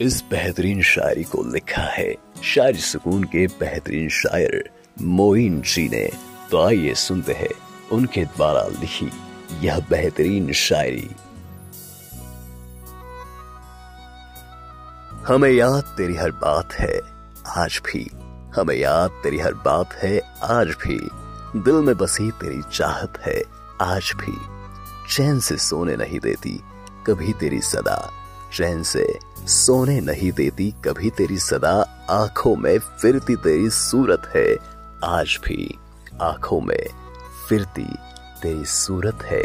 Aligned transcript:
इस 0.00 0.24
बेहतरीन 0.30 0.82
शायरी 0.82 1.24
को 1.24 1.52
लिखा 1.52 1.82
है। 1.82 2.14
शायरी 2.44 2.78
सुकून 2.78 3.24
के 3.24 3.46
बेहतरीन 3.46 4.08
शायर 4.08 4.70
मोइन 5.02 5.60
जी 5.60 5.88
ने। 5.88 6.10
तो 6.50 6.66
आइए 6.66 6.94
सुनते 6.94 7.32
हैं 7.32 7.48
उनके 7.92 8.24
द्वारा 8.24 8.62
लिखी 8.62 9.10
यह 9.66 9.78
बेहतरीन 9.78 10.52
शायरी। 10.52 11.10
हमें 15.26 15.50
याद 15.50 15.82
तेरी 15.82 16.16
हर 16.16 16.30
बात 16.30 16.72
है, 16.72 17.00
आज 17.46 17.80
भी। 17.86 18.10
हमें 18.56 18.76
याद 18.76 19.10
तेरी 19.10 19.38
हर 19.38 19.54
बात 19.54 19.92
है, 19.92 20.20
आज 20.42 20.66
भी। 20.66 20.98
दिल 21.60 21.74
में 21.74 21.96
बसी 21.96 22.30
तेरी 22.30 22.62
चाहत 22.72 23.18
है, 23.18 23.42
आज 23.80 24.12
भी। 24.16 24.36
चैन 25.14 25.40
से 25.40 25.56
सोने 25.56 25.96
नहीं 25.96 26.20
देती, 26.20 26.60
कभी 27.06 27.32
तेरी 27.32 27.60
सदा। 27.60 28.17
चैन 28.52 28.82
से। 28.82 29.18
सोने 29.38 30.00
नहीं 30.00 30.32
देती, 30.32 30.74
कभी 30.84 31.10
तेरी 31.10 31.38
सदा 31.38 32.06
आँखों 32.10 32.56
में 32.56 32.78
फिरती 32.78 33.36
तेरी 33.36 33.70
सूरत 33.70 34.32
है। 34.36 34.56
आज 35.04 35.38
भी 35.44 35.78
आँखों 36.22 36.60
में 36.60 36.88
फिरती 37.48 37.94
तेरी 38.42 38.64
सूरत 38.64 39.18
है। 39.22 39.42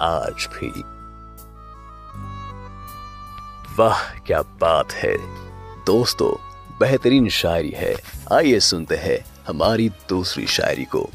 आज 0.00 0.48
भी। 0.52 0.70
वाह, 3.76 4.18
क्या 4.18 4.42
बात 4.42 4.92
है। 4.92 5.16
दोस्तों, 5.84 6.36
बेहतरीन 6.80 7.28
शायरी 7.28 7.70
है। 7.70 7.94
आइए 8.32 8.60
सुनते 8.60 8.96
हैं 8.96 9.24
हमारी 9.48 9.90
दूसरी 10.08 10.46
शायरी 10.46 10.84
को। 10.84 11.10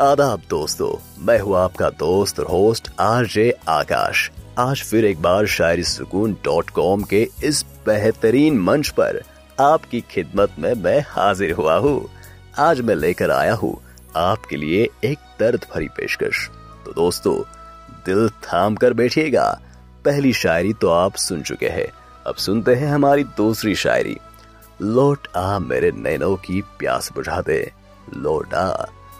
आदाब 0.00 0.42
दोस्तों, 0.50 0.90
मैं 1.18 1.38
हूँ 1.38 1.56
आपका 1.56 1.88
दोस्त 1.90 2.38
और 2.40 2.46
होस्ट 2.46 2.88
आरजे 3.00 3.50
आकाश। 3.68 4.30
आज 4.58 4.82
फिर 4.82 5.04
एक 5.04 5.20
बार 5.22 5.46
शायरी 5.46 5.82
सुकून 5.82 6.32
डॉट 6.44 6.70
कॉम 6.70 7.02
के 7.02 7.20
इस 7.44 7.64
बेहतरीन 7.86 8.58
मंच 8.60 8.88
पर 8.88 9.20
आपकी 9.60 10.00
खिदमत 10.00 10.54
में 10.58 10.74
मैं 10.74 10.98
हाजिर 11.08 11.52
हुआ 11.52 11.76
हूँ। 11.76 12.08
आज 12.58 12.80
मैं 12.80 12.94
लेकर 12.94 13.30
आया 13.30 13.54
हूँ 13.54 13.76
आपके 14.16 14.56
लिए 14.56 14.88
एक 15.04 15.18
दर्द 15.40 15.66
भरी 15.74 15.88
पेशकश। 15.88 16.48
तो 16.84 16.92
दोस्तों, 16.92 17.36
दिल 18.06 18.28
थाम 18.44 18.76
कर 18.76 18.92
बैठिएगा। 18.92 19.46
पहली 20.04 20.32
शायरी 20.32 20.72
तो 20.72 20.88
आप 20.88 21.16
सुन 21.16 21.42
चुके 21.42 21.68
हैं। 21.68 21.86
अब 22.26 22.34
सुनते 22.34 22.74
हैं 22.74 22.88
हमारी 22.88 23.24
दूसरी 23.36 23.74
शायरी। 23.74 24.16
लौट 24.82 25.28
आ 25.36 25.58
मेरे 25.58 25.92
नैनों 25.92 26.34
की 26.36 26.60
प्यास 26.78 27.12
बुझा 27.12 27.40
दे। 27.40 27.62
लौट 28.16 28.54
आ 28.54 28.68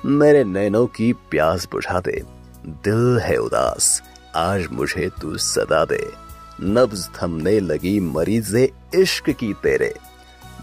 मेरे 0.07 0.45
नैनों 0.45 0.87
की 0.87 1.13
प्यास 1.13 1.69
बुझा 1.73 2.01
दे। 2.01 2.23
दिल 2.67 3.21
है 3.23 3.37
उदास, 3.37 4.03
आज 4.37 4.67
मुझे 4.73 5.11
तू 5.21 5.39
सदा 5.39 5.85
दे। 5.85 6.13
नब्ज 6.61 7.09
थमने 7.09 7.61
लगी 7.61 8.01
मरीजे 8.01 8.73
इश्क 8.95 9.31
की 9.31 9.53
तेरे। 9.53 9.95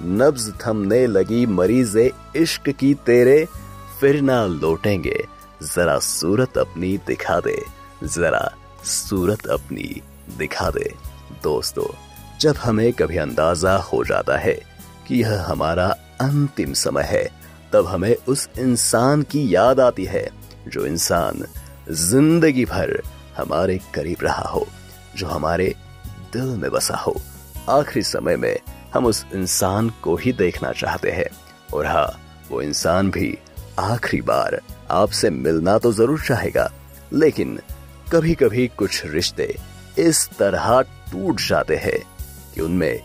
नब्ज 0.03 0.53
थमने 0.66 1.08
लगी 1.08 1.45
मरीजे 1.45 2.12
इश्क 2.36 2.69
की 2.69 2.94
तेरे। 2.94 3.47
फिर 4.00 4.22
ना 4.22 4.45
लौटेंगे, 4.45 5.28
जरा 5.64 6.00
सूरत 6.00 6.58
अपनी 6.58 6.97
दिखा 6.97 7.39
दे। 7.39 7.64
जरा 8.03 8.56
सूरत 8.84 9.47
अपनी 9.47 10.02
दिखा 10.38 10.69
दे। 10.69 10.94
दोस्तों, 11.44 11.94
जब 12.39 12.56
हमें 12.58 12.94
कभी 12.94 13.17
अंदाज़ा 13.17 13.78
हो 13.78 14.03
जाता 14.03 14.38
है 14.38 14.59
कि 15.08 15.22
यह 15.22 15.44
हमारा 15.44 15.89
अंतिम 16.22 16.73
समय 16.73 17.03
है 17.03 17.41
तब 17.73 17.88
हमें 17.88 18.16
उस 18.27 18.47
इंसान 18.59 19.22
की 19.23 19.44
याद 19.55 19.80
आती 19.80 20.05
है, 20.05 20.27
जो 20.67 20.86
इंसान 20.86 21.45
ज़िंदगी 21.89 22.66
भर 22.66 23.02
हमारे 23.38 23.80
करीब 23.95 24.23
रहा 24.23 24.47
हो, 24.50 24.67
जो 25.17 25.28
हमारे 25.28 25.73
दिल 26.33 26.55
में 26.58 26.69
बसा 26.72 26.97
हो। 26.97 27.16
आखिरी 27.69 28.03
समय 28.03 28.36
में 28.38 28.58
हम 28.94 29.05
उस 29.05 29.25
इंसान 29.33 29.89
को 30.03 30.16
ही 30.16 30.33
देखना 30.33 30.72
चाहते 30.73 31.11
हैं। 31.11 31.30
और 31.73 31.86
हाँ 31.86 32.19
वो 32.50 32.61
इंसान 32.61 33.11
भी 33.11 33.38
आखिरी 33.80 34.22
बार 34.22 34.59
आपसे 34.91 35.29
मिलना 35.29 35.78
तो 35.78 35.91
ज़रूर 35.94 36.22
चाहेगा, 36.22 36.69
लेकिन 37.13 37.59
कभी 38.12 38.34
कभी 38.35 38.67
कुछ 38.78 39.06
रिश्ते 39.06 39.56
इस 40.00 40.29
तरह 40.40 40.81
टूट 41.12 41.41
जाते 41.41 41.75
हैं 41.75 42.00
कि 42.56 42.62
उनमें 42.62 43.01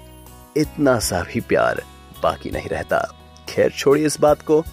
इतना 0.57 0.99
सा 1.01 1.23
भी 1.23 1.41
प्यार 1.41 1.83
बाकी 2.23 2.51
नहीं 2.51 2.69
रहता। 2.69 2.99
खैर 3.57 3.71
छोड़िए 3.71 4.07
इस 4.07 4.21
बात 4.21 4.43
को। 4.43 4.65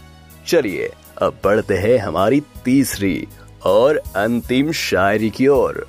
चलिए, 0.48 0.94
अब 1.22 1.38
बढ़ते 1.44 1.74
हैं 1.74 1.98
हमारी 1.98 2.44
तीसरी 2.66 3.28
और 3.66 3.98
अंतिम 4.16 4.72
शायरी 4.72 5.30
की 5.30 5.48
ओर। 5.48 5.86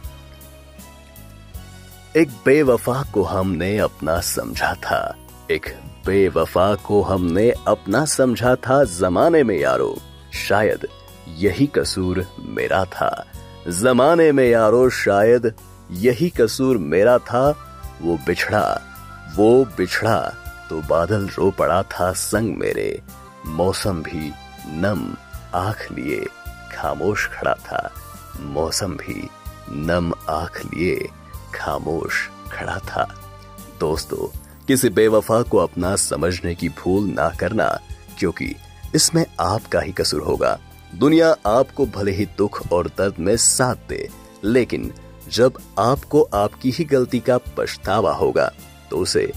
एक 2.16 2.28
बेवफा 2.28 3.04
को 3.14 3.22
हमने 3.22 3.78
अपना 3.78 4.20
समझा 4.20 4.74
था। 4.74 5.16
एक 5.50 5.66
बेवफा 6.06 6.74
को 6.74 7.02
हमने 7.02 7.52
अपना 7.68 8.04
समझा 8.04 8.54
था 8.54 8.84
जमाने 8.84 9.42
में 9.42 9.58
यारो। 9.58 9.98
शायद 10.48 10.88
यही 11.36 11.66
कसूर 11.66 12.26
मेरा 12.40 12.84
था। 12.84 13.26
जमाने 13.68 14.32
में 14.32 14.48
यारो, 14.48 14.90
शायद 14.90 15.54
यही 15.90 16.28
कसूर 16.28 16.78
मेरा 16.78 17.18
था। 17.18 17.56
वो 18.02 18.18
बिछड़ा 18.26 18.80
वो 19.36 19.64
बिछड़ा। 19.64 20.34
तो 20.74 20.80
बादल 20.80 21.26
रो 21.28 21.50
पड़ा 21.50 21.82
था 21.82 22.10
संग 22.12 22.56
मेरे। 22.58 23.00
मौसम 23.46 24.02
भी 24.02 24.30
नम 24.74 25.02
आँख 25.54 25.86
लिए 25.92 26.24
खामोश 26.72 27.26
खड़ा 27.28 27.52
था। 27.54 27.90
मौसम 28.40 28.96
भी 28.96 29.28
नम 29.70 30.12
आँख 30.28 30.58
लिए 30.64 30.96
खामोश 31.54 32.26
खड़ा 32.52 32.78
था। 32.78 33.04
दोस्तों, 33.80 34.26
किसी 34.66 34.88
बेवफा 34.88 35.40
को 35.42 35.58
अपना 35.58 35.94
समझने 35.96 36.54
की 36.54 36.68
भूल 36.68 37.04
ना 37.10 37.28
करना, 37.40 37.68
क्योंकि 38.18 38.54
इसमें 38.94 39.24
आपका 39.40 39.80
ही 39.80 39.92
कसूर 39.92 40.22
होगा। 40.22 40.58
दुनिया 40.94 41.30
आपको 41.46 41.86
भले 41.86 42.12
ही 42.12 42.26
दुख 42.38 42.60
और 42.72 42.88
दर्द 42.98 43.18
में 43.18 43.36
साथ 43.36 43.88
दे, 43.88 44.08
लेकिन 44.44 44.92
जब 45.32 45.58
आपको 45.78 46.22
आपकी 46.34 46.70
ही 46.70 46.84
गलती 46.84 47.20
का 47.20 47.38
पछतावा 47.38 48.14
होगा 48.14 48.52
तो 48.90 48.98
उसे 48.98 49.32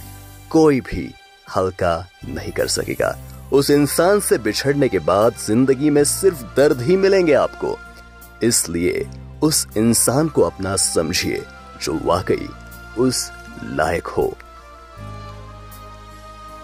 कोई 0.49 0.79
भी 0.81 1.13
हल्का 1.47 2.07
नहीं 2.25 2.51
कर 2.51 2.67
सकेगा। 2.69 3.15
उस 3.53 3.69
इंसान 3.69 4.19
से 4.19 4.37
बिछड़ने 4.37 4.89
के 4.89 4.99
बाद 5.01 5.35
ज़िंदगी 5.37 5.89
में 5.89 6.03
सिर्फ़ 6.05 6.43
दर्द 6.55 6.81
ही 6.81 6.97
मिलेंगे 6.97 7.33
आपको। 7.35 7.77
इसलिए 8.43 9.07
उस 9.43 9.65
इंसान 9.77 10.27
को 10.27 10.41
अपना 10.41 10.75
समझिए, 10.77 11.43
जो 11.81 11.99
वाकई 12.03 12.47
उस 12.97 13.29
लायक 13.65 14.07
हो। 14.07 14.33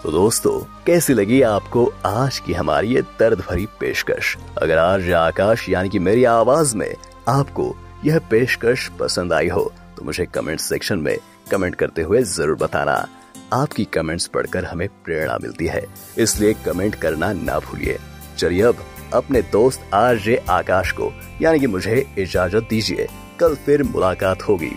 तो 0.02 0.10
दोस्तों, 0.12 0.58
कैसी 0.86 1.14
लगी 1.14 1.40
आपको 1.42 1.86
आज 2.06 2.38
की 2.38 2.52
हमारी 2.52 2.94
ये 2.94 3.02
दर्द 3.18 3.40
भरी 3.40 3.66
पेशकश? 3.80 4.36
अगर 4.62 4.78
आज 4.78 5.10
आकाश, 5.12 5.68
यानी 5.68 5.88
कि 5.88 5.98
मेरी 6.00 6.24
आवाज़ 6.26 6.76
में 6.76 6.94
आपको 7.28 7.74
यह 8.04 8.18
पेशकश 8.30 8.88
पसंद 9.00 9.32
आई 9.32 9.48
हो 9.48 9.70
तो 9.96 10.04
मुझे 10.04 10.26
कमेंट 10.26 10.60
सेक्शन 10.60 10.98
में 10.98 11.16
कमेंट 11.50 11.74
करते 11.74 12.02
हुए 12.02 12.22
ज़रूर 12.22 12.56
बताना। 12.56 13.06
आपकी 13.52 13.84
कमेंट्स 13.84 14.26
पढ़कर 14.26 14.64
हमें 14.64 14.88
प्रेरणा 14.88 15.38
मिलती 15.42 15.66
है। 15.66 15.86
इसलिए 16.18 16.54
कमेंट 16.54 16.94
करना 16.94 17.32
ना 17.32 17.58
भूलिए। 17.58 17.98
चलिए 18.38 18.62
अब 18.62 18.76
अपने 19.14 19.42
दोस्त 19.42 19.90
आर 19.94 20.16
जे 20.16 20.44
आकाश 20.50 20.92
को, 20.92 21.12
यानी 21.42 21.60
कि 21.60 21.66
मुझे 21.66 22.14
इजाज़त 22.18 22.66
दीजिए। 22.70 23.08
कल 23.40 23.54
फिर 23.54 23.82
मुलाकात 23.82 24.42
होगी। 24.42 24.72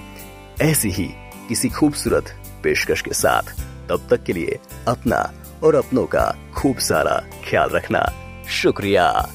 ऐसी 0.62 0.90
ही 0.90 1.10
किसी 1.50 1.70
खूबसूरत 1.70 2.44
पेशकश 2.64 3.02
के 3.02 3.14
साथ। 3.14 3.44
तब 3.90 4.08
तक 4.10 4.24
के 4.24 4.34
लिए 4.34 4.60
अपना 4.88 5.34
और 5.64 5.76
अपनों 5.76 6.06
का 6.06 6.36
खूब 6.56 6.78
सारा 6.78 7.24
ख्याल 7.50 7.70
रखना। 7.70 8.14
शुक्रिया। 8.50 9.30